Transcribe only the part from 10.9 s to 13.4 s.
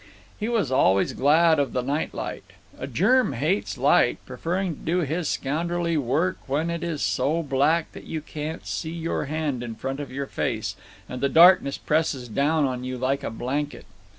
and the darkness presses down on you like a